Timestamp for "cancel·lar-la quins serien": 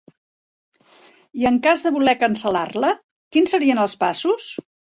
2.23-3.87